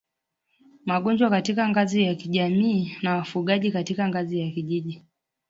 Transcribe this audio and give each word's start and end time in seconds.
magonjwa 0.85 1.29
katika 1.29 1.69
ngazi 1.69 2.03
ya 2.03 2.15
kijamii 2.15 2.97
na 3.01 3.15
wafugaji 3.15 3.71
katika 3.71 4.07
ngazi 4.07 4.39
ya 4.39 4.51
kijiji 4.51 5.01